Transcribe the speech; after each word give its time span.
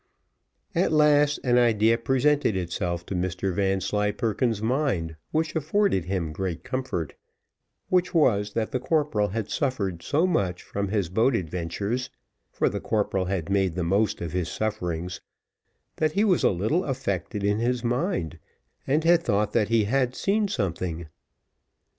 At 0.73 0.91
last, 0.91 1.39
an 1.43 1.59
idea 1.59 1.95
presented 1.95 2.55
itself 2.55 3.05
to 3.05 3.13
Mr 3.13 3.53
Vanslyperken's 3.53 4.59
mind, 4.59 5.15
which 5.29 5.55
afforded 5.55 6.05
him 6.05 6.31
great 6.33 6.63
comfort, 6.63 7.13
which 7.89 8.11
was, 8.11 8.53
that 8.53 8.71
the 8.71 8.79
corporal 8.79 9.27
had 9.27 9.51
suffered 9.51 10.01
so 10.01 10.25
much 10.25 10.63
from 10.63 10.87
his 10.87 11.07
boat 11.07 11.35
adventures 11.35 12.09
for 12.51 12.67
the 12.67 12.81
corporal 12.81 13.25
had 13.25 13.47
made 13.51 13.75
the 13.75 13.83
most 13.83 14.21
of 14.21 14.31
his 14.33 14.49
sufferings 14.49 15.21
that 15.97 16.13
he 16.13 16.23
was 16.23 16.43
a 16.43 16.49
little 16.49 16.83
affected 16.85 17.43
in 17.43 17.59
his 17.59 17.83
mind, 17.83 18.39
and 18.87 19.03
had 19.03 19.21
thought 19.21 19.53
that 19.53 19.69
he 19.69 19.83
had 19.83 20.15
seen 20.15 20.47
something. 20.47 21.09